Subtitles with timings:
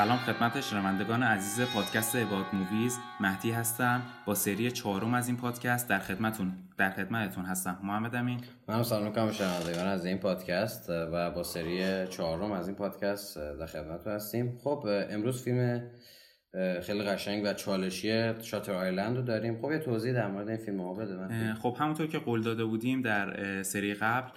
[0.00, 4.02] سلام خدمت شنوندگان عزیز پادکست عباد Movies مهدی هستم.
[4.26, 7.78] با سری چهارم از این پادکست در خدمتون در خدمتتون هستم.
[7.82, 8.40] محمد امین.
[8.68, 13.66] منم سلام می‌کنم شنوندگان از این پادکست و با سری چهارم از این پادکست در
[13.66, 14.58] خدمتتون هستیم.
[14.64, 15.82] خب امروز فیلم
[16.82, 19.62] خیلی قشنگ و چالشی Shutter Island رو داریم.
[19.62, 22.64] خب یه توضیح در مورد این فیلم ما بده من خب همونطور که قول داده
[22.64, 24.30] بودیم در سری قبل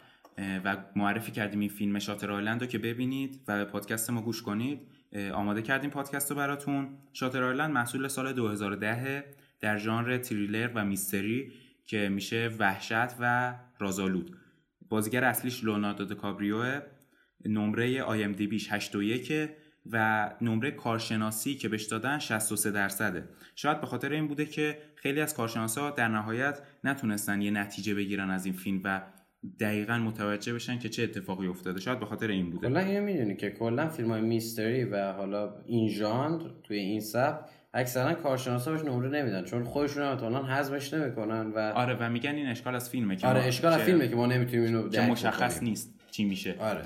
[0.66, 4.42] و معرفی کردیم این فیلم شاتر آیلند رو که ببینید و به پادکست ما گوش
[4.42, 4.93] کنید
[5.34, 6.90] آماده کردیم پادکست رو براتون.
[7.14, 9.26] شاتر آیلند محصول سال 2010
[9.60, 11.54] در ژانر تریلر و میستری
[11.86, 14.38] که میشه وحشت و رازآلود.
[14.90, 16.82] بازیگر اصلیش لوناردو دکابریو
[17.46, 19.50] نمره آی ام دی بیش 81
[19.92, 23.30] و نمره کارشناسی که بهش دادن 63 درصده.
[23.56, 28.30] شاید به خاطر این بوده که خیلی از کارشناسا در نهایت نتونستن یه نتیجه بگیرن
[28.30, 29.02] از این فیلم و
[29.60, 31.80] دقیقا متوجه بشن که چه اتفاقی افتاده.
[31.80, 32.68] شاید به خاطر این بوده.
[32.68, 37.40] کلا اینو می‌دونی که کلا فیلم های میستری و حالا این ژانر توی این سبک
[37.74, 42.36] اکثرا کارشناسا بهش نمره نمیدن چون خودشون هم احتمالاً حذفش نمی‌کنن و آره و میگن
[42.36, 45.64] این اشکال از فیلمه که آره اشکال از فیلمه که ما نمی‌تونیم اینو که مشخص
[45.64, 46.56] نیست چی میشه.
[46.60, 46.82] آره.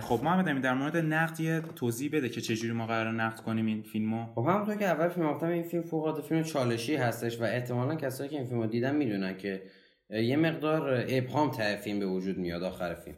[0.00, 3.66] خب محمد امین در مورد نقد یه توضیح بده که چجوری ما قرار نقد کنیم
[3.66, 4.26] این فیلمو.
[4.34, 7.94] خب همونطور که اول فیلم گفتم این فیلم فوق العاده فیلم چالشی هستش و احتمالا
[7.94, 9.62] کسایی که این فیلمو دیدن می‌دونن که
[10.10, 13.16] یه مقدار ابهام ته فیلم به وجود میاد آخر فیلم.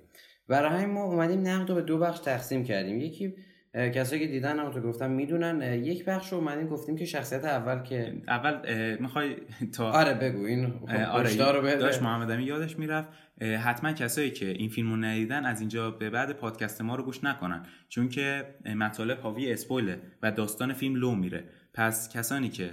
[0.48, 3.00] برای همین ما اومدیم نقد رو به دو بخش تقسیم کردیم.
[3.00, 3.34] یکی
[3.74, 7.82] کسایی که دیدن هم تو گفتم می‌دونن یک بخش رو اومدیم گفتیم که شخصیت اول
[7.82, 9.36] که اول می‌خوای
[9.72, 10.72] تا آره بگو این
[11.10, 11.76] آره رو بده.
[11.76, 13.08] داشت محمد یادش می‌رفت.
[13.40, 17.24] حتما کسایی که این فیلم رو ندیدن از اینجا به بعد پادکست ما رو گوش
[17.24, 17.62] نکنن.
[17.88, 18.44] چون که
[18.76, 21.44] مطالب حاوی اسپویله و داستان فیلم لو میره.
[21.74, 22.70] پس کسانی که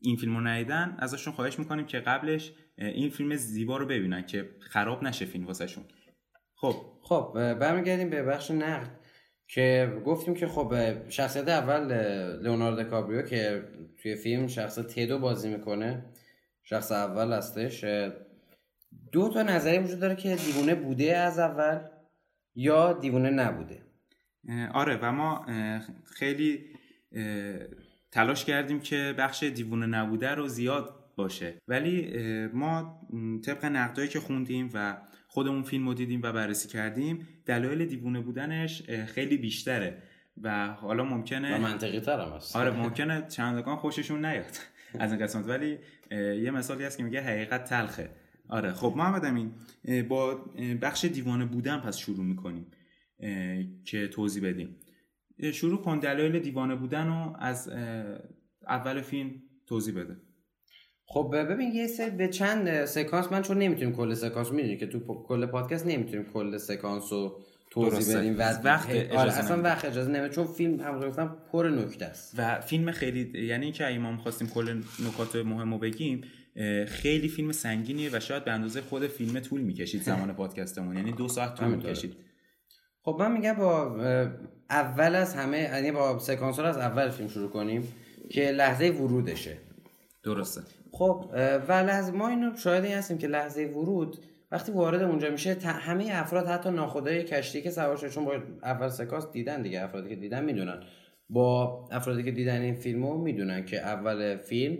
[0.00, 4.50] این فیلم رو ندیدن ازشون خواهش می‌کنیم که قبلش این فیلم زیبا رو ببینن که
[4.60, 5.84] خراب نشه فیلم واسهشون.
[6.54, 6.74] خب.
[7.02, 8.90] خب برمیگردیم به بخش نقد
[9.48, 10.74] که گفتیم که خب
[11.08, 11.92] شخصیت اول
[12.42, 13.62] لئوناردو کابریو که
[14.02, 16.04] توی فیلم شخص تدو بازی می‌کنه
[16.62, 17.84] شخص اول هستش
[19.12, 21.78] دو تا نظری وجود داره که دیوونه بوده از اول
[22.54, 23.82] یا دیوونه نبوده؟
[24.74, 25.46] آره و ما
[26.04, 26.64] خیلی
[28.16, 31.54] تلاش کردیم که بخش دیوونه نبوده رو زیاد باشه.
[31.68, 32.12] ولی
[32.46, 33.00] ما
[33.44, 34.96] طبق نقدایی که خوندیم و
[35.26, 40.02] خودمون فیلم رو دیدیم و بررسی کردیم دلایل دیوونه بودنش خیلی بیشتره.
[40.42, 42.56] و حالا ممکنه و منطقی تر هم هست.
[42.56, 44.58] آره ممکنه چندگان خوششون نیاد
[44.98, 45.48] از این قسمت.
[45.48, 45.78] ولی
[46.42, 48.10] یه مثالی هست که میگه حقیقت تلخه.
[48.48, 49.52] آره خب محمد امین
[50.08, 50.34] با
[50.82, 52.66] بخش دیوانه بودن پس شروع می‌کنیم
[53.84, 54.76] که توضیح بدیم.
[55.52, 57.68] شروع کن دلایل دیوانه بودن رو از
[58.66, 59.30] اول فیلم
[59.66, 60.16] توضیح بده.
[61.08, 65.24] خب ببین یه سر به چند سکانس من چون نمی‌تونیم کل سکانس می‌دونی که تو
[65.28, 70.10] کل پادکست نمی‌تونیم کل سکانس رو توضیح بدیم و وقت اجازه آره اصلا وقت اجازه
[70.10, 72.34] نمیده چون فیلم هم گفتم پر نکته است.
[72.38, 76.20] و فیلم خیلی یعنی که اگه ما می‌خواستیم کل نکات مهم رو بگیم
[76.86, 80.96] خیلی فیلم سنگینیه و شاید به اندازه خود فیلم طول می‌کشید زمان پادکستمون.
[80.96, 82.16] یعنی دو ساعت طول می‌کشید.
[83.06, 83.96] خب من میگم با
[84.70, 87.92] اول از همه یعنی با سکانس از اول فیلم شروع کنیم
[88.30, 89.56] که لحظه ورودشه.
[90.22, 90.60] درسته.
[90.92, 91.30] خب
[91.68, 94.16] و لحظه ما اینو شاهدی هستیم که لحظه ورود
[94.52, 98.88] وقتی وارد اونجا میشه همه افراد حتی ناخدای کشتی که سوار شده چون با اول
[98.88, 100.82] سکانس دیدن دیگه افرادی که دیدن می‌دونن.
[101.30, 104.78] با افرادی که دیدن این فیلمو می‌دونن که اول فیلم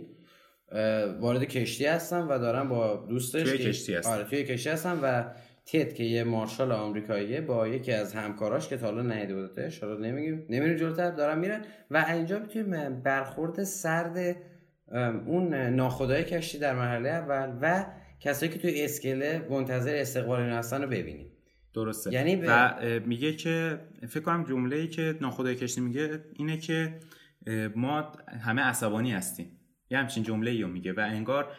[1.19, 4.11] وارد کشتی هستن و دارن با دوستش توی کشتی هستن.
[4.11, 5.23] آره توی کشتی هستن و
[5.67, 9.97] تد که یه مارشال آمریکاییه با یکی از همکاراش که تا حالا ندیده بودتش حالا
[9.97, 11.61] نمیگیم نمیریم جلوتر دارن میرن
[11.91, 14.35] و اینجا می‌تونیم برخورد سرد
[15.25, 17.85] اون ناخدای کشتی در مرحله اول و
[18.19, 21.31] کسایی که توی اسکله منتظر استقبال این هستن رو ببینیم.
[21.73, 22.13] درسته.
[22.13, 22.73] یعنی و
[23.05, 26.99] میگه که فکر کنم جمله ای که ناخدای کشتی میگه اینه که
[27.75, 28.11] ما
[28.41, 29.51] همه عصبانی هستیم.
[29.89, 31.51] یه همچین جمله رو میگه و انگار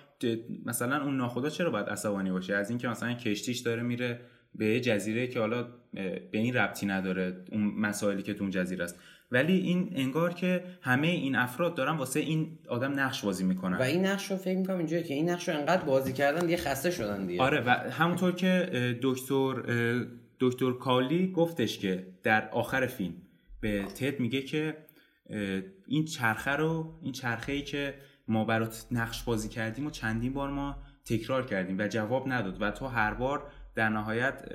[0.65, 4.20] مثلا اون ناخدا چرا باید عصبانی باشه؟ از اینکه مثلا کشتیش داره میره
[4.55, 5.62] به جزیره که حالا
[5.93, 8.99] به این ربطی نداره اون مسائلی که تو اون جزیره است.
[9.31, 13.76] ولی این انگار که همه این افراد دارن واسه این آدم نقش بازی می‌کنن.
[13.79, 16.56] و این نقش رو فکر می‌کنم اینجوریه که این نقش رو انقدر بازی کردن دیگه
[16.56, 17.43] خسته شدن دیگه.
[17.43, 19.55] آره و همونطور که دکتر
[20.41, 23.14] دکتر کالی گفتش که در آخر فیلم
[23.61, 24.76] به تد میگه که
[25.87, 27.94] این چرخه رو این چرخه ای که
[28.29, 32.71] ما برات نقش بازی کردیم و چندین بار ما تکرار کردیم و جواب نداد و
[32.71, 33.43] تو هر بار
[33.75, 34.53] در نهایت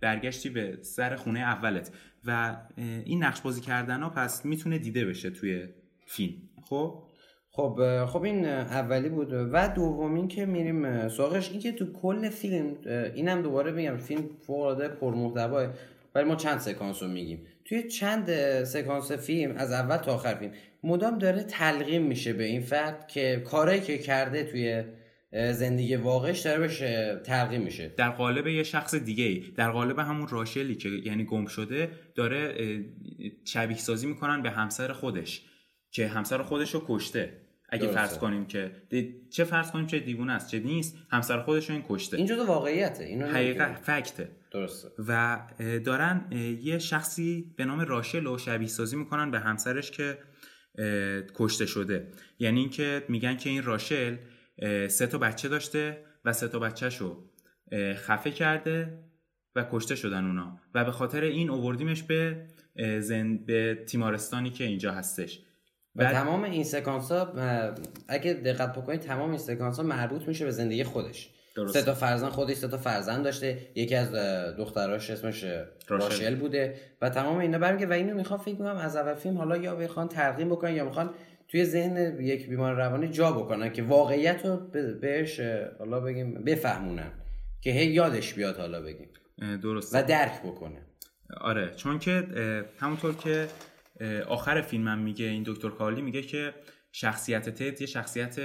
[0.00, 1.90] برگشتی به سر خونه اولت
[2.24, 5.68] و این نقش بازی کردن ها پس می‌تونه دیده بشه توی
[6.06, 6.34] فیلم.
[6.64, 7.02] خب؟
[7.50, 11.50] خب خب این اولی بود و دومین که میریم سراغش.
[11.50, 12.76] این که تو کل فیلم
[13.14, 15.68] اینم دوباره میگم فیلم فوق العاده پرمحتواه
[16.14, 17.46] ولی ما چند سکانس رو میگیم.
[17.64, 18.30] توی چند
[18.64, 20.52] سکانس فیلم از اول تا آخر فیلم
[20.86, 24.84] مدام داره تلقیم میشه به این فرد که کارایی که کرده توی
[25.52, 27.94] زندگی واقعش داره بشه تلقیم میشه.
[27.96, 32.54] در قالب یه شخص دیگه ای در قالب همون راشلی که یعنی گم شده داره
[33.44, 35.42] شبیه سازی می‌کنن به همسر خودش
[35.90, 37.32] که همسر خودش رو کشته.
[37.68, 38.70] اگه فرض کنیم که
[39.30, 42.16] چه فرض کنیم چه دیوونه است چه نیست همسر خودش رو این کشته.
[42.16, 44.28] این جزء واقعیته اینو حقیقت فکته.
[44.50, 44.88] درسته.
[45.08, 45.40] و
[45.84, 50.18] دارن یه شخصی به نام راشل رو شبیه سازی می‌کنن به همسرش که
[51.34, 52.08] کشته شده.
[52.38, 54.16] یعنی اینکه میگن که این راشل
[54.88, 57.24] سه تا بچه داشته و سه تا بچهشو
[57.94, 58.98] خفه کرده
[59.54, 60.60] و کشته شدن اونا.
[60.74, 62.46] و به خاطر این اووردیمش به
[63.00, 63.36] زن...
[63.36, 65.42] به تیمارستانی که اینجا هستش.
[65.96, 67.34] و تمام این سکانس ها
[68.08, 71.30] اگه دقت بکنید تمام این سکانس ها مربوط میشه به زندگی خودش.
[71.72, 73.58] سه تا فرزند خودش سه تا فرزند داشته.
[73.74, 74.12] یکی از
[74.56, 75.44] دختراش اسمش
[75.88, 76.74] راشل, بوده.
[77.02, 80.08] و تمام اینا برمیگه و اینو می‌خوام فکر کنم از اول فیلم حالا یا بخوان
[80.08, 81.10] ترقیم بکنن یا می‌خوان
[81.48, 84.56] توی ذهن یک بیمار روانی جا بکنن که واقعیت رو
[85.00, 85.40] بهش
[85.78, 87.12] حالا بگیم بفهمونن.
[87.60, 89.08] که هی یادش بیاد حالا بگیم.
[89.62, 90.82] درست و درک بکنه.
[91.40, 92.26] آره چون که
[92.78, 93.46] همونطور که
[94.28, 96.54] آخر فیلمم میگه این دکتر کارلی میگه که
[96.92, 98.36] شخصیت تد یه شخصیت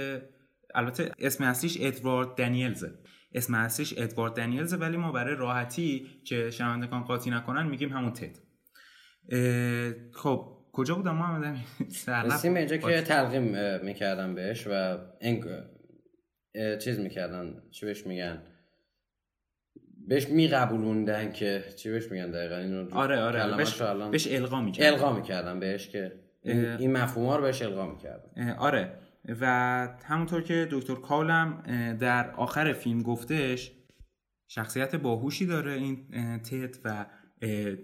[0.74, 2.90] البته اسم اصلیش ادوارد دنیلزه.
[3.34, 8.38] اسم اصلیش ادوارد دنیلزه ولی ما برای راحتی که شنوندگان قاطی نکنن میگیم همون تد.
[10.14, 11.56] خب کجا بودم محمد
[12.08, 13.42] رسیم اینجا که تلقیم
[13.82, 15.44] می‌کردم بهش و این
[16.78, 18.42] چیز می‌کردن چی بهش میگن؟
[20.08, 24.92] بهش میقبولوندن که چی بهش میگن دقیقا؟ اینو آره آره بهش, بهش القا می‌کردن.
[24.92, 26.12] القا می‌کردن بهش که
[26.44, 28.50] این مفهوم ها رو بهش القا می‌کردن.
[28.58, 28.98] آره.
[29.28, 29.46] و
[30.04, 31.62] همونطور که دکتر کالم
[32.00, 33.72] در آخر فیلم گفتش
[34.48, 36.08] شخصیت باهوشی داره این
[36.38, 37.06] تت و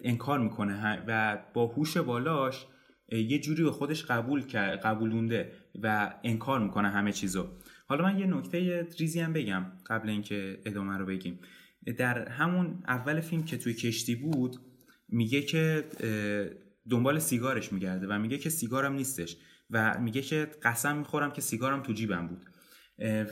[0.05, 1.05] انکار می‌کنه.
[1.06, 2.67] و با هوش بالاش
[3.12, 4.40] یه جوری به خودش قبول
[4.76, 5.52] قبولونده
[5.82, 7.46] و انکار می‌کنه همه چیزو.
[7.87, 11.41] حالا من یه نکته ریزی هم بگم قبل اینکه ادامه رو بگیم.
[11.99, 14.56] در همون اول فیلم که توی کشتی بود
[15.08, 15.84] میگه که
[16.91, 19.37] دنبال سیگارش میگرده و میگه که سیگارم نیستش.
[19.70, 22.44] و میگه که قسم می‌خورم که سیگارم تو جیبم بود.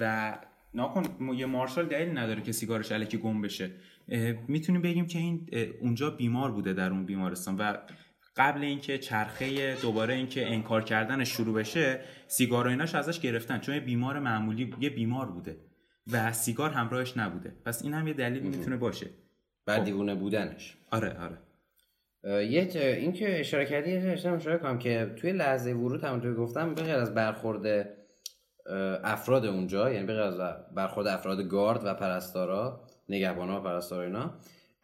[0.00, 0.38] و
[0.74, 3.70] ناکن یه مارشال دلیل نداره که سیگارش علکی گم بشه.
[4.48, 5.48] می‌تونیم بگیم که این
[5.80, 7.76] اونجا بیمار بوده در اون بیمارستان و
[8.36, 13.74] قبل اینکه چرخه دوباره اینکه انکار کردنش شروع بشه سیگار و ایناش ازش گرفتن چون
[13.74, 15.56] یه بیمار معمولی یه بیمار بوده
[16.12, 17.56] و سیگار همراهش نبوده.
[17.64, 19.10] پس این هم یه دلیل می‌تونه باشه.
[19.66, 19.84] بعد خب.
[19.84, 20.76] دیوونه بودنش.
[20.90, 21.38] آره آره.
[22.26, 26.92] یه این که اشاره کردی یه اشاره کنم که توی لحظه ورود همونطور گفتم به
[26.92, 27.88] از برخورد
[29.04, 30.38] افراد اونجا یعنی به از
[30.74, 34.34] برخورد افراد گارد و پرستارا نگهبانا و پرستارا اینا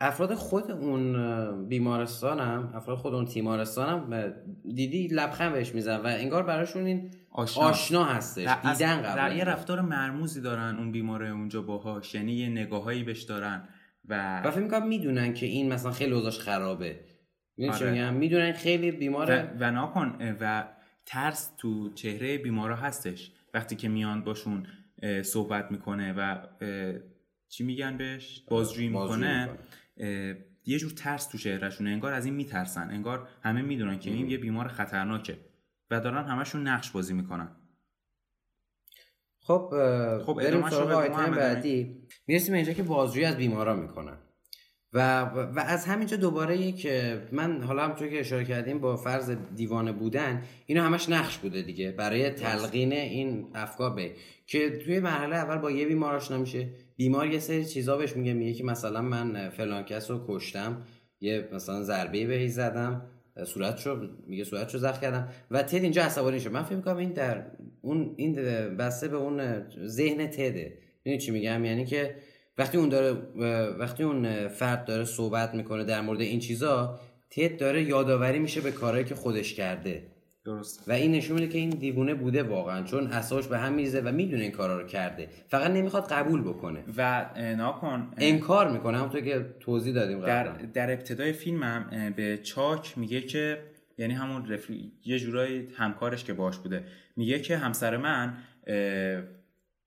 [0.00, 4.32] افراد خود اون بیمارستان هم افراد خود اون تیمارستان هم
[4.74, 9.80] دیدی لبخند بهش میزن و انگار براشون این آشنا, آشنا هستش دیدن قبل یه رفتار
[9.80, 13.68] مرموزی دارن اون بیماره اونجا باهاش یعنی یه نگاهایی بهش دارن
[14.08, 17.00] و و فکر می‌کنم می‌دونن که این مثلا خیلی اوضاعش خرابه.
[17.70, 18.10] آره.
[18.10, 20.64] می‌دونن خیلی بیماره و, و ناکن و
[21.06, 23.32] ترس تو چهره بیمارا هستش.
[23.54, 24.66] وقتی که میان باشون
[25.22, 26.36] صحبت می‌کنه و
[27.48, 29.48] چی میگن بهش؟ بازجویی می‌کنه.
[30.64, 32.90] یه جور ترس تو شهرشونه انگار از این میترسن.
[32.90, 35.38] انگار همه می‌دونن که این یه بیمار خطرناکه
[35.90, 37.48] و دارن همشون نقش بازی می‌کنن.
[39.40, 39.70] خب
[40.26, 42.02] خب بریم سراغ آیتم بعدی.
[42.26, 44.16] می‌رسیم اینجا که بازجویی از بیمارا می‌کنن.
[44.92, 46.86] و و از همینجا دوباره یک
[47.32, 51.90] من حالا همونطور که اشاره کردیم با فرض دیوانه بودن اینا همش نقش بوده دیگه
[51.90, 54.12] برای تلقین این افکار به
[54.46, 56.68] که توی مرحله اول با یه بیمار آشنا میشه.
[56.96, 60.82] بیمار یه سری چیزا بهش میگه میگه که مثلا من فلان کس رو کشتم
[61.20, 63.02] یه مثلا ضربه بهش زدم
[63.46, 67.46] صورتشو میگه صورتشو زخم کردم و تد اینجا عصبانی شد من فکر می‌کنم این در
[67.80, 68.34] اون این
[68.76, 70.78] بسته به اون ذهن تده.
[71.04, 72.14] می‌دونی چی میگم؟ یعنی که
[72.58, 73.12] وقتی اون داره
[73.78, 78.70] وقتی اون فرد داره صحبت می‌کنه در مورد این چیزا تد داره یادآوری میشه به
[78.70, 80.06] کارهایی که خودش کرده.
[80.44, 84.00] درست و این نشون میده که این دیوونه بوده واقعا چون اساش به هم میزه
[84.00, 85.28] و می‌دونه این کارا رو کرده.
[85.48, 86.84] فقط نمی‌خواد قبول بکنه.
[86.96, 88.98] و ناکن انکار می‌کنه.
[88.98, 93.62] همونطور که توضیح دادیم در, در ابتدای فیلمم به چاک میگه که
[93.98, 94.92] یعنی همون رفی...
[95.04, 96.84] یه جورایی همکارش که باش بوده
[97.16, 98.34] میگه که همسر من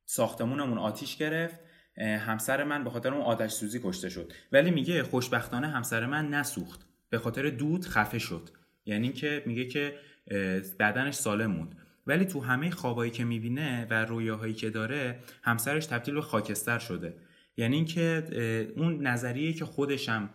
[0.05, 1.60] ساختمونمون آتیش گرفت
[1.97, 4.33] همسر من به خاطر اون آتش سوزی کشته شد.
[4.51, 6.85] ولی میگه خوشبختانه همسر من نسوخت.
[7.09, 8.49] به خاطر دود خفه شد.
[8.85, 9.95] یعنی که میگه که
[10.79, 11.75] بدنش سالم موند.
[12.07, 17.13] ولی تو همه خوابایی که می‌بینه و رویاهایی که داره همسرش تبدیل به خاکستر شده.
[17.57, 20.29] یعنی اینکه اون نظریه که خودشم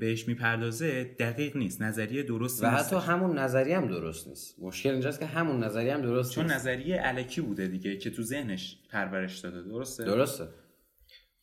[0.00, 1.82] بهش می‌پردازه دقیق نیست.
[1.82, 4.56] نظریه درست و حتی همون نظریه هم درست نیست.
[4.62, 8.78] مشکل اینجاست که همون نظریه هم درست چون نظریه علکی بوده دیگه که تو ذهنش
[8.90, 9.62] پرورش داده.
[9.62, 10.48] درسته؟ درسته.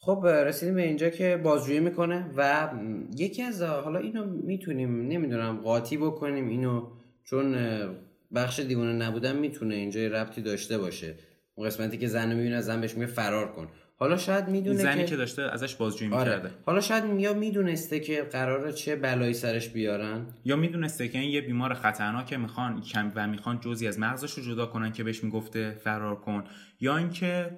[0.03, 2.69] خب رسیدیم به اینجا که بازجویی می‌کنه و
[3.17, 6.47] یکی از حالا اینو می‌تونیم نمی‌دونم قاطی بکنیم.
[6.47, 6.87] اینو
[7.23, 7.55] چون
[8.35, 11.15] بخش دیوانه نبودن می‌تونه اینجا ربطی داشته باشه.
[11.55, 13.67] اون قسمتی که زن می‌بینه زن بهش میگه فرار کن.
[13.95, 15.15] حالا شاید می‌دونه زنی که...
[15.15, 16.35] داشته ازش بازجویی آره.
[16.35, 16.49] می‌کرده.
[16.65, 20.25] حالا شاید یا می‌دونسته که قراره چه بلایی سرش بیارن.
[20.45, 22.83] یا می‌دونسته که این یه بیمار خطرناکه می‌خوان
[23.15, 26.43] و می‌خوان جزی از مغزش رو جدا کنن که بهش می‌گفته فرار کن.
[26.79, 27.51] یا اینکه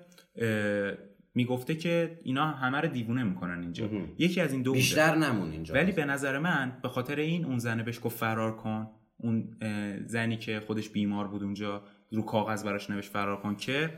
[1.36, 3.90] می‌گفته که اینا همه رو دیوونه می‌کنن اینجا.
[4.18, 5.74] یکی از این دو بیشتر نمون اینجا.
[5.74, 8.90] ولی به نظر من به خاطر این اون زنه بهش گفت فرار کن.
[9.18, 9.58] اون
[10.06, 13.90] زنی که خودش بیمار بود اونجا رو کاغذ براش نوشت فرار کن که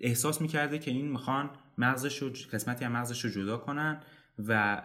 [0.00, 4.00] احساس می‌کرده که این می‌خوان مغزش رو قسمتی از مغزش رو جدا کنن
[4.38, 4.82] و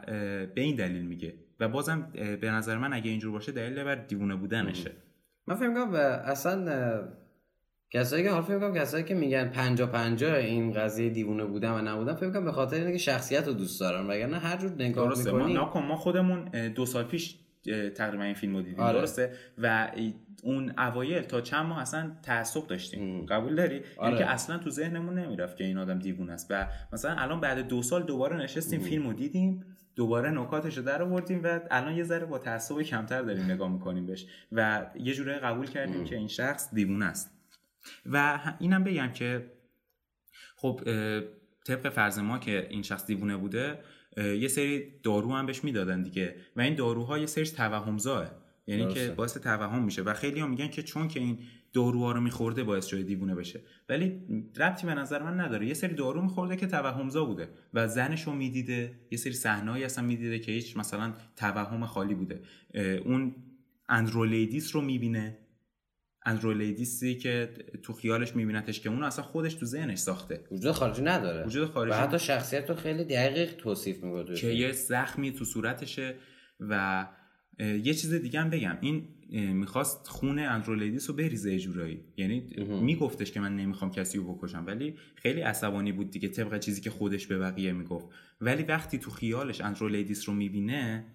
[0.55, 1.33] به این دلیل میگه.
[1.59, 2.11] و بازم
[2.41, 4.91] به نظر من اگه اینجور باشه دلیل بر دیوونه بودنشه.
[5.47, 5.93] من فکر می‌کنم
[6.25, 7.07] اصلا
[7.93, 11.81] کسایی که حال فکر کنم کسایی که میگن 50 50 این قضیه دیوونه بودن و
[11.81, 15.53] نبودن فکر کنم به خاطر اینکه شخصیت رو دوست دارن وگرنه هر جور نگاه می‌کنی
[15.53, 16.45] ما, ما خودمون
[16.75, 17.35] دو سال پیش
[17.95, 18.79] تقریبا این فیلم رو دیدیم.
[18.79, 18.99] آره.
[18.99, 19.91] درسته؟ و
[20.43, 23.25] اون اوایل تا چند ماه اصلا تعصب داشتیم.
[23.25, 24.17] قبول داری؟ یعنی آره.
[24.17, 26.47] که اصلا تو ذهنمون نمی‌رفت که این آدم دیوونه است.
[26.49, 31.03] و مثلا الان بعد دو سال دوباره نشستیم فیلم رو دیدیم دوباره نکاتش رو در
[31.03, 34.25] آوردیم و الان یه ذره با تعصب کمتر داریم نگاه می‌کنیم بهش.
[34.51, 37.42] و یه جوری قبول کردیم که این شخص دیوونه است.
[38.05, 39.51] و اینم بگم که
[40.55, 40.81] خب
[41.65, 43.79] طبق فرض ما که این شخص دیوونه بوده
[44.17, 48.31] یه سری دارو هم بهش می‌دادن دیگه و این داروها یه سریش توهمزاه
[48.67, 51.39] یعنی که باعث توهم میشه و خیلی هم میگن که چون که این
[51.73, 53.61] داروها رو میخورده باعث شده دیوونه بشه.
[53.89, 54.21] ولی
[54.57, 55.67] ربطی به نظر من نداره.
[55.67, 58.99] یه سری دارو میخورده که توهمزا بوده و زنش رو می‌دیده.
[59.11, 62.41] یه سری صحنه‌ای اصلا می‌دیده که هیچ مثلا توهم خالی بوده.
[63.05, 63.35] اون
[63.89, 65.37] اندرولیدیس رو می‌بینه.
[66.25, 67.49] اندرولیدیسی که
[67.83, 70.43] تو خیالش میبینتش که اون اصلا خودش تو ذهنش ساخته.
[70.51, 71.45] وجود خارجی نداره.
[71.45, 76.15] وجود خارجی و حتی شخصیت رو خیلی دقیق توصیف می‌کنه که یه زخمی تو صورتشه
[76.59, 77.07] و
[77.59, 78.77] یه چیز دیگه هم بگم.
[78.81, 79.07] این
[79.53, 82.03] می‌خواست خون اندرو لیدیس رو بریزه جورایی.
[82.17, 82.47] یعنی
[82.81, 86.89] میگفتش که من نمی‌خوام کسی رو بکشم ولی خیلی عصبانی بود دیگه طبق چیزی که
[86.89, 88.07] خودش به بقیه می‌گفت.
[88.41, 91.05] ولی وقتی تو خیالش اندرو لیدیس رو می‌بینه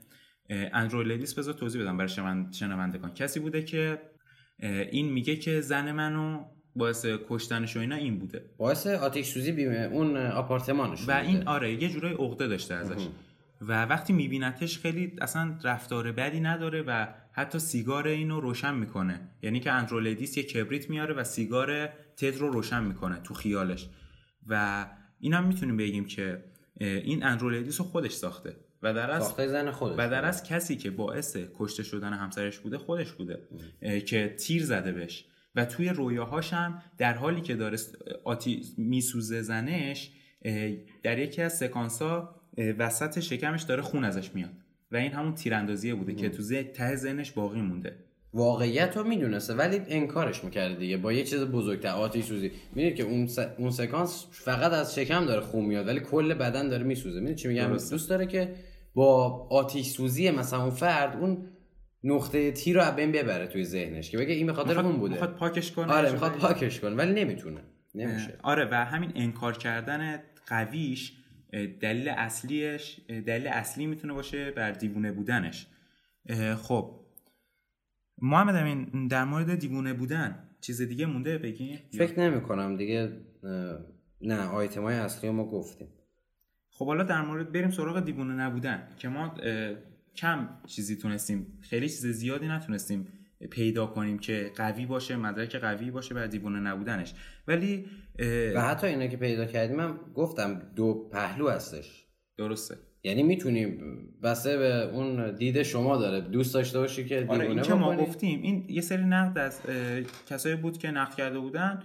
[0.51, 2.11] اندرو لیدیس بذار توضیح بدم برای
[2.53, 3.15] شنوندگان.
[3.15, 4.01] کسی بوده که
[4.61, 6.45] این میگه که زن منو
[6.77, 8.45] باعث کشتنش و اینا این بوده.
[8.57, 13.09] باعث آتش سوزی بیمه اون آپارتمانش و این آره یه جورای عقده داشته ازش.
[13.61, 19.21] و وقتی میبینتش خیلی اصلا رفتار بدی نداره و حتی سیگار اینو روشن می‌کنه.
[19.43, 21.87] یعنی که اندرو لیدیس یه کبریت میاره و سیگار
[22.17, 23.89] تد رو روشن می‌کنه تو خیالش.
[24.47, 24.87] و
[25.21, 26.45] اینم می‌تونیم بگیم که
[26.81, 28.57] این اندرو لیدیس رو خودش ساخته.
[28.83, 32.79] و در از زن خودش و در از کسی که باعث کشته شدن همسرش بوده
[32.79, 33.39] خودش بوده
[34.07, 35.25] که تیر زده بهش.
[35.55, 37.79] و توی رویاهاش هم در حالی که داره
[38.25, 40.11] آتیش میسوزه زنش
[41.03, 42.35] در یکی از سکانس ها
[42.79, 44.51] وسط شکمش داره خون ازش میاد.
[44.93, 47.97] و این همون تیراندازیه بوده که تو ته ذهنش باقی مونده.
[48.35, 50.97] واقعیت رو می‌دونسته ولی انکارش می‌کرده دیگه.
[50.97, 52.51] با یه چیز بزرگتر آتیش سوزی.
[52.75, 53.39] می‌دونید که اون, س...
[53.39, 57.15] اون سکانس فقط از شکم داره خون میاد ولی کل بدن داره میسوزه.
[57.19, 58.55] می‌دونید چی میگم؟ دوست داره که
[58.99, 61.49] با آتیش سوزی مثلا اون فرد اون
[62.05, 65.13] نقطه تی رو بین ببره توی ذهنش که بگه این به خاطر اون بوده.
[65.13, 67.61] می‌خواد پاکش کنه آره می‌خواد پاکش کنه ولی نمی‌تونه
[67.95, 68.39] نمیشه.
[68.43, 71.13] آره و همین انکار کردن قویش
[71.81, 75.67] دلیل اصلیش دلیل اصلی می‌تونه باشه بر دیوونه بودنش.
[76.63, 77.01] خب.
[78.23, 83.13] محمد امین در مورد دیوونه بودن چیز دیگه مونده بگی فکر نمی کنم دیگه
[84.21, 85.89] نه آیتم های اصلی ما گفتیم.
[86.79, 89.35] خب حالا در مورد بریم سراغ دیوونه نبودن که ما
[90.17, 93.09] کم چیزی تونستیم خیلی چیز زیادی نتونستیم
[93.51, 97.15] پیدا کنیم که قوی باشه مدرک قوی باشه بر دیوونه نبودنش.
[97.49, 97.85] ولی
[98.55, 102.05] و حتی اینا که پیدا کردیم من گفتم دو پهلو هستش.
[102.37, 102.77] درسته.
[103.03, 103.81] یعنی می‌تونیم
[104.23, 106.21] بسه به اون دید شما داره.
[106.21, 109.61] دوست داشته باشی که دیوونه آره این که ما گفتیم این یه سری نقد از
[110.27, 111.83] کسایی بود که نقد کرده بودن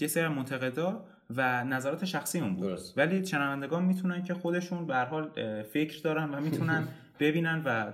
[0.00, 1.04] یه سری منتقدا
[1.36, 2.68] و نظرات شخصی اون بود.
[2.68, 2.98] درست.
[2.98, 5.30] ولی شنوندگان می‌تونن که خودشون به حال
[5.62, 6.88] فکر دارن و می‌تونن
[7.20, 7.92] ببینن و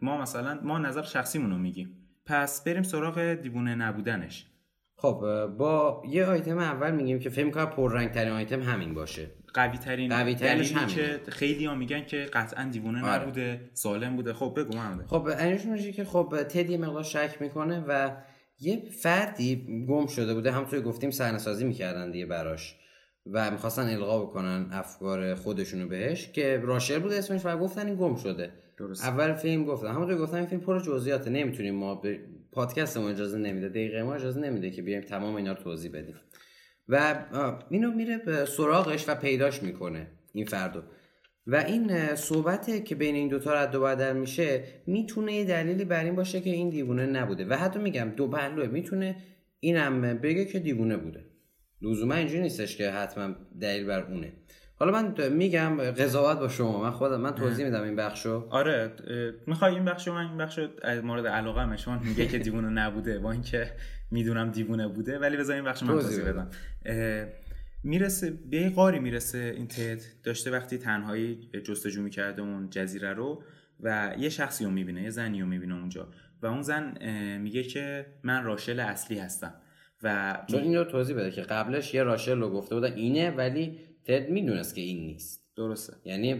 [0.00, 1.96] ما مثلا ما نظر شخصیمون رو میگیم.
[2.26, 4.46] پس بریم سراغ دیوونه نبودنش.
[4.96, 9.30] خب با یه آیتم اول میگیم که فکر کنم پررنگ ترین آیتم همین باشه.
[9.54, 13.22] قوی ترین قوی که خیلی ها میگن که قطعا دیوونه آره.
[13.22, 14.32] نبوده سالم بوده.
[14.32, 15.06] خب بگو محمد.
[15.06, 18.10] خب اینش میشه که خب تدی مقدار شک می‌کنه و
[18.60, 20.52] یه فردی گم شده بوده.
[20.52, 22.76] هم توی گفتیم صحنه سازی می‌کردن دیگه براش
[23.26, 28.16] و می‌خواستن القا بکنن افکار خودشونو بهش که راشل بود اسمش و گفتن این گم
[28.16, 28.52] شده.
[28.78, 29.88] درست اول فیلم گفتن.
[29.88, 31.30] همونطور گفتن این فیلم پر جزئیاته.
[31.30, 32.20] نمی‌تونیم ما به
[32.52, 36.14] پادکست ما اجازه نمیده دقیقه ما اجازه نمیده که بیایم تمام اینا رو توضیح بدیم.
[36.88, 37.24] و
[37.70, 40.82] اینو میره به سراغش و پیداش می‌کنه این فردو.
[41.46, 46.04] و این صحبته که بین این دوتا رد و بدل میشه می‌تونه یه دلیلی بر
[46.04, 47.44] این باشه که این دیوونه نبوده.
[47.44, 49.16] و حتی میگم دو پهلوه می‌تونه
[49.60, 51.24] اینم بگه که دیوونه بوده.
[51.82, 54.32] لزوما اینجوری نیستش که حتما دلیل بر اونه.
[54.76, 56.82] حالا من میگم قضاوت با شما.
[56.82, 58.46] من خودم من توضیح میدم این بخشو.
[58.50, 58.92] آره
[59.46, 60.68] می‌خوای این بخشو من این بخشو
[61.02, 63.70] مورد علاقه شما میگه که دیوونه نبوده با اینکه
[64.10, 66.50] می‌دونم دیوونه بوده ولی بذار این بخشو من توضیح بدم.
[67.84, 73.42] می‌رسه به یه قاری می‌رسه این تد داشته وقتی تنهایی جستجو می‌کرده اون جزیره رو
[73.80, 76.08] و یه شخصی رو می‌بینه یه زنی رو می‌بینه اونجا.
[76.42, 76.94] و اون زن
[77.38, 79.54] میگه که من راشل اصلی هستم.
[80.02, 83.78] و چون این رو توضیح بده که قبلش یه راشل رو گفته بودن اینه ولی
[84.04, 85.44] تد می‌دونست که این نیست.
[85.56, 85.92] درسته.
[86.04, 86.34] یعنی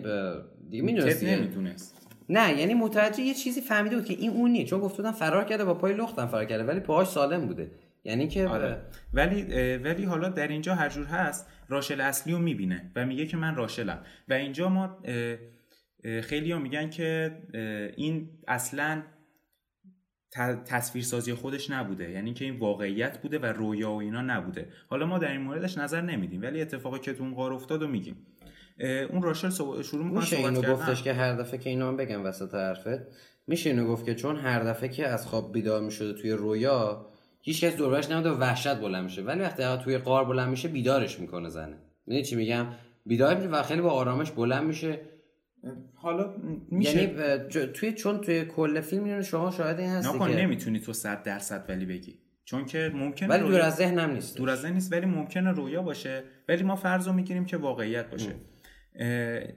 [0.71, 2.09] دیگه می‌دونست تد نمی‌دونست.
[2.29, 5.45] نه یعنی متوجه یه چیزی فهمیده بود که این اون نیست چون گفته بودن فرار
[5.45, 7.71] کرده با پای لختم فرار کرده ولی پاهاش سالم بوده.
[8.05, 8.83] یعنی که آره.
[9.13, 9.43] ولی
[9.77, 13.55] ولی حالا در اینجا هر جور هست راشل اصلی رو می‌بینه و میگه که من
[13.55, 13.99] راشلم.
[14.29, 14.99] و اینجا ما
[16.23, 17.39] خیلی ها میگن که
[17.97, 19.03] این اصلا
[20.67, 22.11] تصویرسازی خودش نبوده.
[22.11, 24.69] یعنی که این واقعیت بوده و رویا و اینا نبوده.
[24.89, 27.89] حالا ما در این موردش نظر نمیدیم ولی اتفاقی که تو اون قار افتاد و
[27.89, 28.27] میگیم.
[29.11, 32.55] اون راشل شروع می‌کنه میشه اینو گفتش که هر دفعه که اینو هم بگم وسط
[32.55, 33.07] حرفت
[33.47, 37.11] میشه اینو گفت که چون هر دفعه که از خواب بیدار می‌شده توی رویا
[37.47, 39.23] هیچ کس دوربرش نمیده و وحشت بلند میشه.
[39.23, 41.77] ولی وقتی توی قار بلند میشه بیدارش می‌کنه زنه.
[42.07, 42.67] می‌دونی چی میگم؟
[43.07, 45.01] بیدار میشه و خیلی با آرامش بلند میشه.
[45.95, 46.35] حالا
[46.71, 47.03] میشه.
[47.03, 51.23] یعنی توی چون توی کل فیلم میونه شما شاهد این هستی که نمی‌تونی تو 100
[51.23, 52.19] درصد ولی بگی.
[52.45, 54.37] چون که ممکنه ولی دور از ذهنم نیست.
[54.37, 56.23] دور از ذهن نیست ولی ممکنه رویا باشه.
[56.49, 58.35] ولی ما فرض رو می‌گیریم که واقعیت باشه.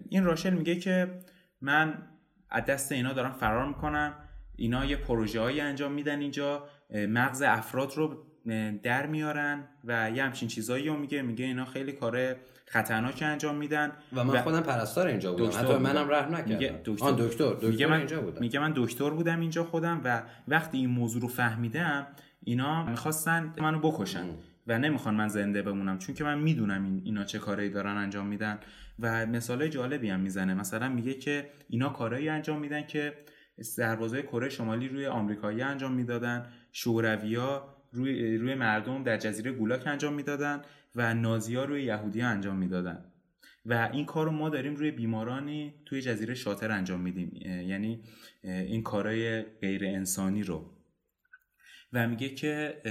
[0.10, 1.20] این راشل میگه که
[1.62, 2.08] من
[2.50, 4.14] از دست اینا دارم فرار می‌کنم.
[4.56, 6.68] اینا یه پروژه هایی انجام میدن اینجا.
[6.90, 8.24] مغز افراد رو
[8.84, 11.22] در میارن و یه همچین چیزایی رو میگه.
[11.22, 15.58] میگه اینا خیلی کار خطرناک انجام میدن و من خودم پرستار اینجا بودم.
[15.60, 16.52] حتی منم رحم نکردم.
[16.52, 18.42] میگه دکتر دکتر دکتر میگه من اینجا بودم.
[18.42, 22.08] میگه من دکتر بودم اینجا خودم و وقتی این موضوع رو فهمیدم
[22.44, 24.26] اینا می‌خواستن منو بکشن
[24.68, 25.98] و نمی‌خوان من زنده بمونم.
[25.98, 28.60] چون که من می‌دونم این اینا چه کاری دارن انجام میدن.
[29.00, 30.54] و مثال جالبی هم می‌زنه.
[30.54, 33.14] مثلا میگه که اینا کارایی انجام میدن که
[33.62, 36.46] سربازای کره شمالی روی آمریکایی انجام می‌دادن.
[36.78, 40.62] شورویا روی روی مردم در جزیره گولاک انجام می‌دادن
[40.96, 43.06] و نازیا روی یهودی انجام می‌دادن.
[43.66, 47.32] و این کار رو ما داریم روی بیمارانی توی جزیره شاتر انجام میدیم.
[47.68, 48.04] یعنی
[48.44, 50.74] این کارهای غیر انسانی رو.
[51.94, 52.82] و میگه که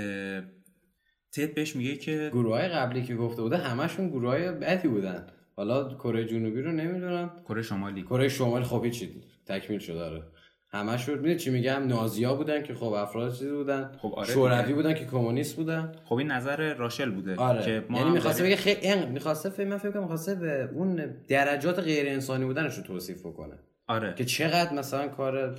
[1.33, 5.27] تد بهش میگه که گروه های قبلی که گفته بوده همشون گروه های بدی بودن.
[5.57, 7.43] حالا کره جنوبی رو نمی‌دونم.
[7.45, 8.03] کره شمالی.
[8.03, 10.23] کره شمالی خب چی تکمیل شده داره
[10.69, 13.93] همش رو چی میگم؟ نازیا بودن که خب افراد چیزی بودن.
[13.99, 15.93] خب آره شوروی بودن که کمونیست بودن.
[16.05, 17.65] خب این نظر راشل بوده آره.
[17.65, 21.79] که ما یعنی می‌خواسته بگه خیلی می‌خواسته فکر من فکر کنم می‌خواسته به اون درجات
[21.79, 23.55] غیر انسانی بودنش رو توصیف بکنه.
[23.87, 24.15] آره.
[24.15, 25.55] که چقدر مثلا کار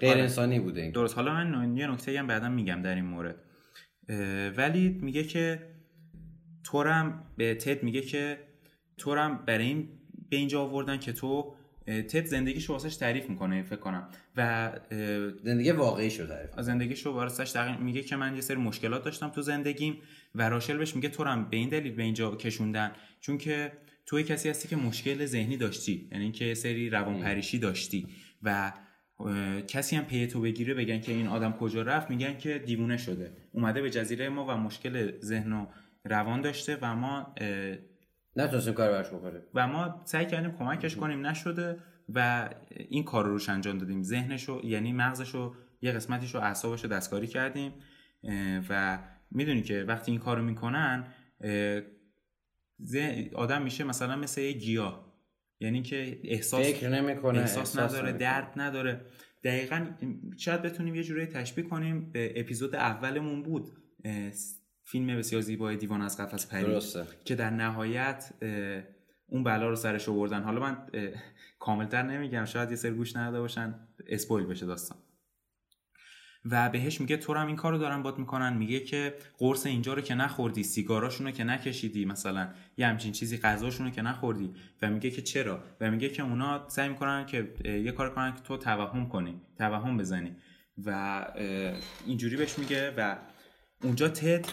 [0.00, 0.20] غیر آره.
[0.20, 1.16] انسانی بوده درست.
[1.16, 3.36] حالا من یه نکته هم بعدا میگم در این مورد.
[4.56, 5.62] ولی میگه که
[6.64, 8.38] تورم به تد میگه که
[8.96, 9.88] تورم برای این
[10.30, 11.54] به اینجا آوردن که تو
[11.86, 14.08] تد زندگیشو واسش تعریف می‌کنه فکر کنم.
[14.36, 14.72] و
[15.42, 19.98] زندگی واقعی شو تعریف زندگیشو واسش میگه که من یه سری مشکلات داشتم تو زندگیم
[20.34, 22.92] و راشل بهش میگه تو هم به این دلیل به اینجا کشوندن.
[23.20, 23.72] چون که
[24.06, 28.06] تو کسی هستی که مشکل ذهنی داشتی یعنی اینکه سری روانپریشی داشتی
[28.42, 28.72] و
[29.68, 33.32] کسی هم پی تو بگیره بگن که این آدم کجا رفت میگن که دیوونه شده.
[33.52, 35.66] اومده به جزیره ما و مشکل ذهن و
[36.04, 37.34] روان داشته و ما
[38.36, 39.40] نتونستیم کار براش بکنیم.
[39.54, 41.26] و ما سعی کردیم کمکش کنیم.
[41.26, 42.50] نشده و
[42.88, 44.02] این کار رو روش انجام دادیم.
[44.02, 47.72] ذهنشو یعنی مغزشو یه قسمتیشو اعصابشو دستکاری کردیم.
[48.68, 48.98] و
[49.30, 51.06] می‌دونی که وقتی این کارو می‌کنن
[53.34, 55.10] آدم میشه مثلا مثل یه گیاه.
[55.60, 59.06] یعنی که احساس فکر نمی‌کنه احساس, احساس نداره درد نداره.
[59.44, 59.86] دقیقا
[60.38, 62.12] شاید بتونیم یه جوری تشبیه کنیم.
[62.12, 63.70] به اپیزود اولمون بود.
[64.90, 67.06] فیلم بسیار زیبای دیوان از قفس پری درسته.
[67.24, 68.32] که در نهایت
[69.26, 70.42] اون بلا رو سرش آوردن.
[70.42, 70.86] حالا من
[71.58, 72.44] کاملتر نمیگم.
[72.44, 73.74] شاید یه سر گوش نداده باشن.
[74.06, 74.98] اسپویل بشه داستان.
[76.44, 78.56] و بهش میگه تو هم این کارو دارن باد می‌کنن.
[78.56, 82.48] میگه که قرص اینجا رو که نخوردی سیگاراشون رو که نکشیدی مثلا.
[82.76, 84.54] یه همچین چیزی غذاشون رو که نخوردی.
[84.82, 88.40] و میگه که چرا؟ و میگه که اونا سعی می‌کنن که یه کار کنن که
[88.40, 90.36] تو توهم کنی توهم بزنی.
[90.84, 91.26] و
[92.06, 93.16] اینجوری بهش میگه و
[93.82, 94.46] اونجا تد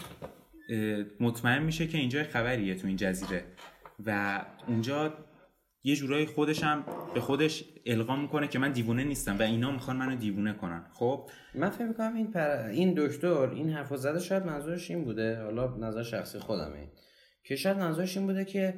[1.20, 3.44] مطمئن میشه که اینجا خبریه تو این جزیره.
[4.06, 5.14] و اونجا
[5.84, 10.16] یه جورایی خودشم به خودش القا می‌کنه که من دیوونه نیستم و اینا می‌خوان منو
[10.16, 10.84] دیوونه کنن.
[10.92, 12.66] خب؟ من فکر می‌کنم این پر...
[12.66, 16.88] این دکتر این حرفو زده شاید منظورش این بوده حالا نظر شخصی خودمه.
[17.44, 18.74] که شاید منظورش این بوده که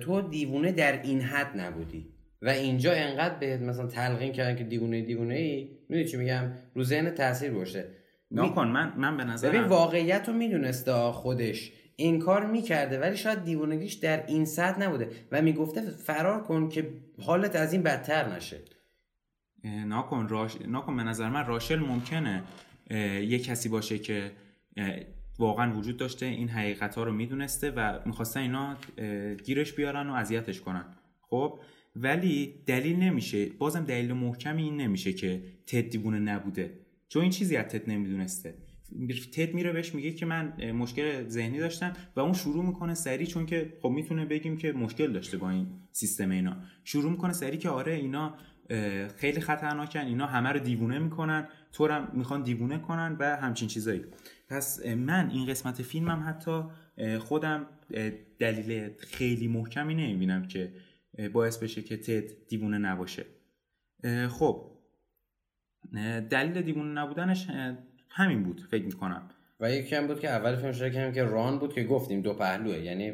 [0.00, 2.14] تو دیوونه در این حد نبودی.
[2.42, 6.84] و اینجا انقدر به مثلا تلقین کردن که دیوونه دیوونه ای می‌دونی چی میگم؟ رو
[6.84, 7.84] ذهن تاثیر باشه
[8.32, 11.72] نکن من من به نظر ببین واقعیت رو می‌دونسته خودش.
[11.96, 15.10] این کار می‌کرده ولی شاید دیوونگیش در این سطح نبوده.
[15.32, 16.90] و می‌گفته فرار کن که
[17.22, 18.58] حالت از این بدتر نشه.
[19.64, 20.56] ناکن راش...
[20.68, 22.42] ناکن به نظر من راشل ممکنه
[23.26, 24.32] یه کسی باشه که
[25.38, 28.76] واقعا وجود داشته این حقیقت ها رو می‌دونسته و می‌خواستن اینا
[29.44, 30.84] گیرش بیارن و اذیتش کنن.
[31.20, 31.58] خب؟
[31.96, 33.46] ولی دلیل نمیشه.
[33.46, 36.70] بازم دلیل محکمی این نمیشه که تد دیوونه نبوده.
[37.12, 38.54] چون این چیزی از تد نمی‌دونسته.
[39.32, 43.46] تد میره بهش میگه که من مشکل ذهنی داشتم و اون شروع می‌کنه سری چون
[43.46, 46.56] که خب می‌تونه بگیم که مشکل داشته با این سیستم اینا.
[46.84, 48.34] شروع می‌کنه سری که آره اینا
[49.16, 54.04] خیلی خطرناکن اینا همه رو دیوونه می‌کنن تو هم می‌خوان دیوونه کنن و همچین چیزایی.
[54.48, 56.62] پس من این قسمت فیلمم حتی
[57.18, 57.66] خودم
[58.38, 60.72] دلیل خیلی محکمی نمی‌بینم که
[61.32, 63.24] باعث بشه که تد دیوونه نباشه.
[64.28, 64.71] خب
[66.30, 67.46] دلیل دیوونه نبودنش
[68.08, 69.22] همین بود فکر می‌کنم.
[69.60, 72.34] و یکی هم بود که اول فیلم شده کردیم که ران بود که گفتیم دو
[72.34, 72.78] پهلوه.
[72.78, 73.12] یعنی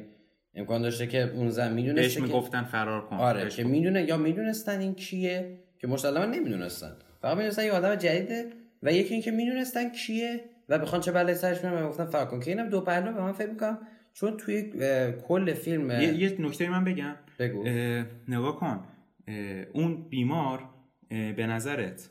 [0.55, 3.17] امکان داشته که اون زن می‌دونسته بهش می‌گفتن فرار کن.
[3.17, 6.93] آره که می‌دونه یا می‌دونستن این کیه که مسلما نمی‌دونستن.
[7.23, 8.51] فقط می‌دونستن یه آدم جدیده
[8.83, 12.41] و یکی اینکه می‌دونستن کیه و بخوان چه بلایی سرش بیارن و گفتن فرار کن.
[12.41, 13.79] که اینم دو پهلو به من فکر می‌کنم
[14.13, 14.73] چون توی
[15.29, 17.15] کل فیلم یه, یه نکته من بگم.
[17.39, 17.69] بگو.
[18.29, 18.85] نگاه کن.
[19.73, 20.63] اون بیمار
[21.09, 22.11] به نظرت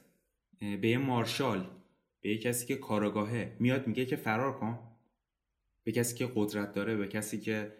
[0.59, 1.67] به یه مارشال
[2.21, 4.79] به یه کسی که کاراگاهه میاد میگه که فرار کن.
[5.83, 7.73] به کسی که قدرت داره به کسی که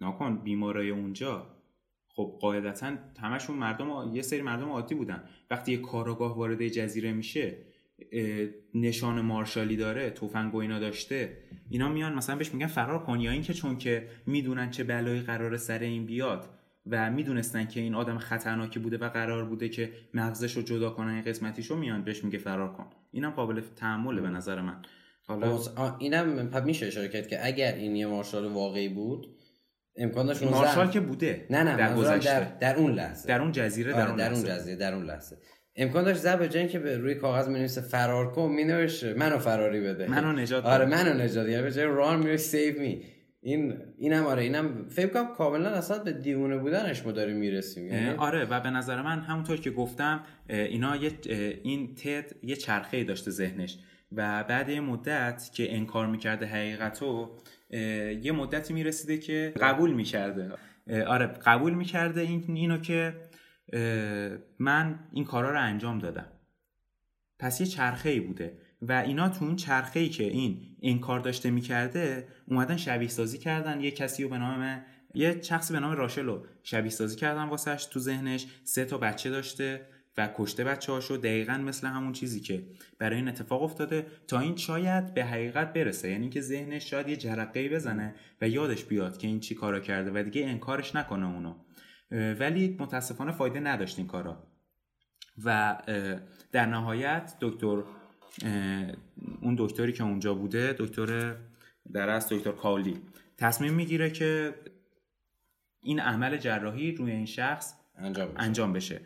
[0.00, 1.50] ناکن بیمارای اونجا.
[2.08, 5.24] خب قاعدتا همشون مردم یه سری مردم عادی بودن.
[5.50, 7.56] وقتی یه کاراگاه وارد جزیره میشه
[8.74, 11.38] نشان مارشالی داره تفنگ و اینا داشته.
[11.70, 15.56] اینا میان مثلا بهش میگن فرار کن یا اینکه چون که می‌دونن چه بلایی قرار
[15.56, 16.48] سر این بیاد.
[16.86, 21.14] و می‌دونستن که این آدم خطرناکی بوده و قرار بوده که مغزش رو جدا کنن
[21.14, 22.86] این قسمتیشو میان بهش میگه فرار کن.
[23.10, 24.82] اینم قابل تحمله به نظر من.
[25.26, 25.58] حالا
[25.98, 29.36] اینم میشه اشاره کرد که اگر این یه مارشال واقعی بود
[29.96, 33.28] امکان داشت مارشال که بوده؟ نه نه در, در, در اون لحظه.
[33.28, 35.36] در اون جزیره در, آره اون, در اون جزیره در اون لحظه.
[35.76, 40.10] امکان داشت زب جن که به روی کاغذ می‌نویسه فرار کن مینوشه منو فراری بده.
[40.10, 43.02] منو نجات آره منو نجات یعنی به جای ران میره سیو می.
[43.44, 47.86] این اینم آره اینم فکر کنم کاملا اصلا به دیوونه بودنش ما داریم می‌رسیم.
[47.86, 51.12] یعنی آره و به نظر من همونطور که گفتم اینا یه
[51.62, 53.78] این تد یه چرخه داشته ذهنش.
[54.12, 57.38] و بعد یه مدت که انکار می‌کرده حقیقتو
[58.22, 60.50] یه مدتی می‌رسیده که قبول می‌کرده.
[61.06, 63.14] آره قبول می‌کرده این اینو که
[64.58, 66.32] من این کارا رو انجام دادم.
[67.38, 68.58] پس یه چرخه ای بوده.
[68.88, 73.38] و اینا تو اون چرخه ای که این این کار داشته می‌کرده اومدن شبیه سازی
[73.38, 73.80] کردن.
[73.80, 74.82] یه کسی رو به نام
[75.14, 78.46] یه شخصی به نام راشل رو شبیه سازی کردن واسش تو ذهنش.
[78.64, 82.66] سه تا بچه داشته و کشته بچه هاشو دقیقا مثل همون چیزی که
[82.98, 86.10] برای این اتفاق افتاده تا این شاید به حقیقت برسه.
[86.10, 90.10] یعنی که ذهنش شاید یه جرقه بزنه و یادش بیاد که این چی کارا کرده
[90.14, 91.54] و دیگه انکارش نکنه اونو.
[92.34, 94.46] ولی متاسفانه فایده نداشت این کارا.
[95.44, 95.78] و
[96.52, 97.82] در نهایت دکتر
[99.40, 101.36] اون دکتری که اونجا بوده دکتر
[101.92, 102.96] در از دکتر کالی.
[103.38, 104.54] تصمیم می‌گیره که
[105.82, 109.00] این عمل جراحی روی این شخص انجام بشه, انجام بشه.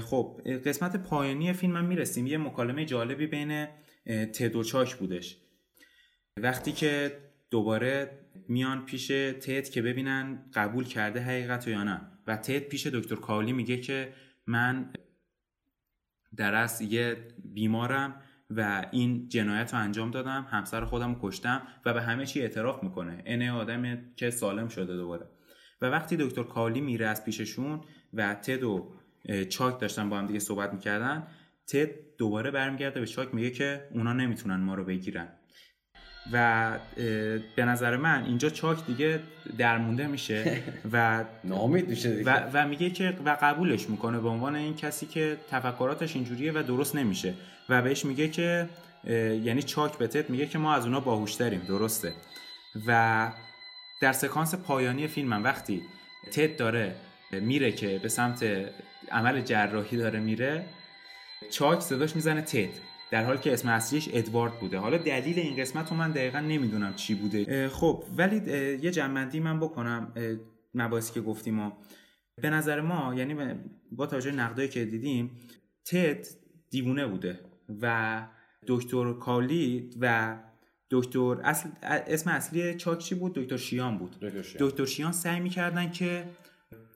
[0.00, 2.26] خب قسمت پایانی فیلم هم می‌رسیم.
[2.26, 3.66] یه مکالمه جالبی بین
[4.06, 5.36] تد و چاک بودش.
[6.36, 7.18] وقتی که
[7.50, 12.00] دوباره میان پیش تد که ببینن قبول کرده حقیقت یا نه.
[12.26, 14.12] و تد پیش دکتر کالی میگه که
[14.46, 14.92] من
[16.36, 18.22] در اصل یه بیمارم.
[18.50, 22.82] و این جنایت رو انجام دادم همسر خودم رو کشتم و به همه چی اعتراف
[22.82, 23.22] می‌کنه.
[23.26, 25.26] اینه آدم که سالم شده دوباره.
[25.80, 27.80] و وقتی دکتر کالی میره از پیششون
[28.12, 28.92] و تد و
[29.48, 31.26] چاک داشتن با هم دیگه صحبت می‌کردن
[31.66, 35.28] تد دوباره برمیگرده به چاک میگه که اونا نمی‌تونن ما رو بگیرن.
[36.32, 36.70] و
[37.56, 39.20] به نظر من اینجا چاک دیگه
[39.58, 44.76] درمونده میشه و نامید میشه و, و میگه که و قبولش می‌کنه به عنوان این
[44.76, 47.34] کسی که تفکراتش اینجوریه و درست نمیشه
[47.68, 48.68] و بهش میگه که
[49.44, 52.12] یعنی چاک به تد میگه که ما از اونا باهوشتریم درسته.
[52.86, 53.30] و
[54.00, 55.82] در سکانس پایانی فیلمم وقتی
[56.32, 56.94] تد داره
[57.32, 58.44] میره که به سمت
[59.12, 60.64] عمل جراحی داره میره
[61.50, 64.78] چاک صداش می‌زنه تد در حالی که اسم اصلیش ادوارد بوده.
[64.78, 67.68] حالا دلیل این قسمت رو من دقیقا نمی‌دونم چی بوده.
[67.68, 68.36] خب ولی
[68.82, 70.12] یه جنبندی من بکنم
[70.74, 71.70] مباحثی که گفتیم و
[72.42, 73.54] به نظر ما یعنی
[73.92, 75.30] با توجه نقدایی که دیدیم
[75.86, 76.26] تد
[76.70, 77.40] دیوونه بوده
[77.82, 78.26] و
[78.66, 80.36] دکتر کالی و
[80.90, 84.16] دکتر اصل اسم اصلی چاک چی بود؟ دکتر شیان بود.
[84.20, 86.24] دکتر شیان, دکتر شیان سعی می‌کردن که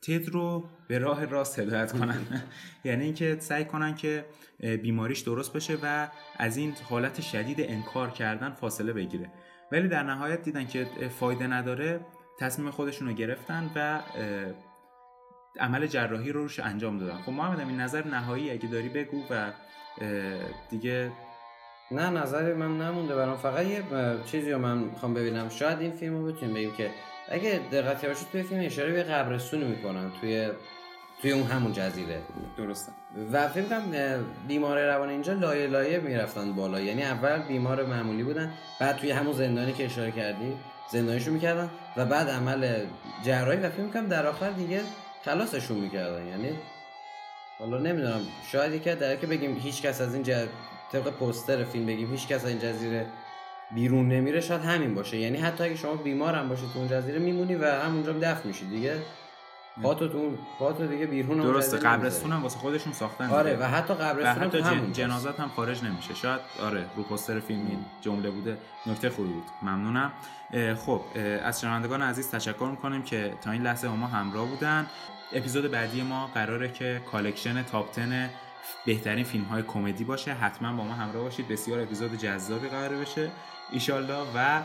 [0.02, 2.20] تد رو به راه راست هدایت کنن.
[2.84, 4.24] یعنی اینکه سعی کنن که
[4.82, 9.30] بیماریش درست بشه و از این حالت شدید انکار کردن فاصله بگیره.
[9.72, 10.86] ولی در نهایت دیدن که
[11.20, 12.00] فایده نداره
[12.40, 14.02] تصمیم خودشون رو گرفتن و
[15.60, 17.22] عمل جراحی رو روش انجام دادن.
[17.22, 19.52] خب محمد این نظر نهایی اگه داری بگو و
[20.70, 21.12] دیگه
[21.90, 23.36] نه نظری من نمونده برام.
[23.36, 23.82] فقط یه
[24.26, 25.48] چیزی رو من می‌خوام ببینم.
[25.48, 26.90] شاید این فیلم رو بتونیم بگیم که
[27.30, 30.50] اگه دقت باشید توی فیلم اشاره به قبرستونی می‌کنن توی
[31.22, 32.20] توی اون همون جزیره.
[32.56, 32.92] درسته.
[33.32, 33.84] و فکر کنم
[34.48, 36.80] بیمار روان اینجا لایه لایه می‌رفتن بالا.
[36.80, 40.56] یعنی اول بیمار معمولی بودن بعد توی همون زندانی که اشاره کردی
[40.92, 42.84] زندانیشون می‌کردن و بعد عمل
[43.24, 44.80] جراحی و فکر کنم در آخر دیگه
[45.24, 46.26] خلاصشون می‌کردن.
[46.26, 46.50] یعنی
[47.58, 48.20] حالا نمی‌دونم
[48.52, 50.48] شاید یکی در که بگیم هیچ کس از این جد...
[50.92, 53.06] طبق پوستر فیلم بگیم هیچ کس از این جزیره
[53.74, 55.16] بیرون نمیره شاید همین باشه.
[55.16, 58.64] یعنی حتی اگه شما بیمار هم باشید تو اون جزیره میمونی و همونجا دفن میشی
[58.66, 58.94] دیگه.
[59.82, 64.42] پاتو تو پاتو دیگه بیرون درسته قبرستون هم واسه خودشون ساختن آره و حتی قبرستون
[64.42, 66.14] و حتی جنازات هم خارج نمیشه.
[66.14, 68.58] شاید آره رو پوستر فیلم این جمله بوده.
[68.86, 69.44] نکته خوبی بود.
[69.62, 70.12] ممنونم.
[70.86, 71.00] خب
[71.44, 74.86] از شنوندگان عزیز تشکر می‌کنیم که تا این لحظه ما همراه بودن.
[75.32, 78.30] اپیزود بعدی ما قراره که collection top 10
[78.86, 80.32] بهترین فیلم های کمدی باشه.
[80.32, 81.48] حتما با ما همراه باشید.
[81.48, 83.30] بسیار اپیزود جذابی قراره بشه.
[83.72, 84.18] ایشالله.
[84.34, 84.62] و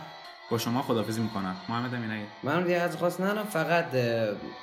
[0.49, 1.55] با شما خدافزی می‌کنم.
[1.69, 3.85] محمد امین من دیگه از خواست نه فقط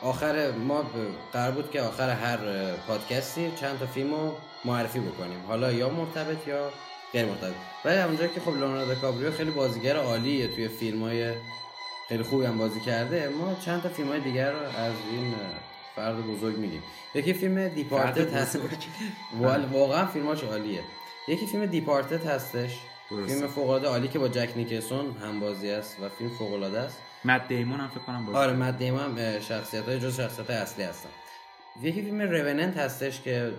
[0.03, 0.85] آخر ما
[1.33, 2.39] قرار بود که آخر هر
[2.87, 5.45] پادکستی چند تا فیلم رو معرفی بکنیم.
[5.49, 6.71] حالا یا مرتبط یا
[7.13, 7.55] غیر مرتبط.
[7.85, 11.35] ولی اونجا که خب لئوناردو دی‌کاپریو خیلی بازیگر عالیه توی فیلم های
[12.09, 15.35] خیلی خوبی هم بازی کرده ما چند تا فیلم های دیگر رو از این
[15.97, 16.83] فرد بزرگ میگیم.
[17.15, 18.59] یکی فیلم دیپارتت هست.
[19.73, 20.81] واقعا فیلماش عالیه.
[21.29, 22.79] یکی فیلم دیپارتت هستش.
[23.09, 26.81] فیلم فوق العاده عالی که با جک نیکلسون هم بازی است و فیلم فوق العاده
[26.81, 26.99] است.
[27.25, 30.59] مد دیمون هم فکر کنم بازی آره مد دیمون هم شخصیت های جز شخصیت های
[30.59, 31.09] اصلی هستن.
[31.83, 33.53] یکی فیلم روننت هستش که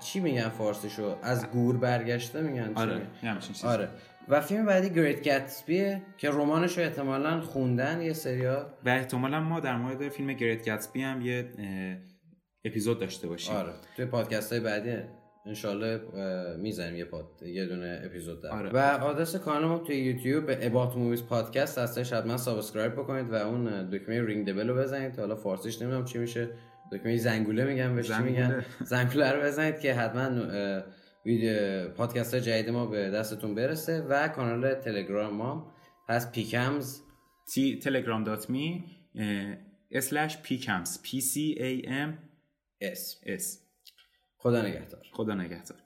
[0.00, 3.06] چی میگن فارسیشو؟ از گور برگشته میگن آره
[3.64, 3.88] آره.
[4.28, 9.40] و فیلم بعدی Great Gatsby ه که رمانش رو احتمالا خوندن یه سریا و احتمالا
[9.40, 11.50] ما در مورد فیلم Great Gatsby هم یه
[12.64, 13.54] اپیزود داشته باشیم.
[13.54, 14.96] آره توی پادکست های بعدی
[15.46, 16.00] انشالله
[16.58, 18.70] می‌زنیم یه پاد یه دونه اپیزود دارم آره.
[18.70, 23.90] و آدرس کانال توی یوتیوب به About Movies Podcast هستش حتما subscribe بکنید و اون
[23.90, 25.18] دکمه ring the bell رو بزنید.
[25.18, 26.48] حالا فارسیش نمی‌دونم چی میشه.
[26.92, 28.64] دکمه زنگوله میگن بهش چی میگن.
[28.84, 29.32] زنگوله.
[29.32, 30.42] رو بزنید که حتما
[31.96, 35.74] پادکست جدید ما به دستتون برسه و کانال تلگرام ما
[36.08, 37.00] هست پیکمز.
[37.54, 38.84] تی telegram dot me
[39.90, 42.18] slash پیکمز P C A M
[42.80, 43.58] S S
[44.36, 45.06] خدا نگهدار.
[45.12, 45.78] خدا نگهدار.